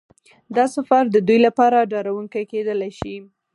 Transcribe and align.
دا 0.55 0.65
سفر 0.75 1.03
د 1.09 1.17
دوی 1.27 1.39
لپاره 1.47 1.87
ډارونکی 1.91 2.43
کیدای 2.51 2.91
شي 2.99 3.15